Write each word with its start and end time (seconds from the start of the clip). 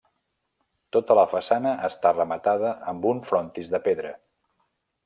Tota 0.95 1.17
la 1.19 1.25
façana 1.33 1.75
està 1.89 2.15
rematada 2.17 2.73
amb 2.95 3.07
un 3.13 3.25
frontis 3.31 3.73
de 3.77 3.83
pedra. 3.89 4.17